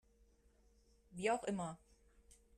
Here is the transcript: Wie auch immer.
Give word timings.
Wie 1.11 1.29
auch 1.29 1.43
immer. 1.47 1.77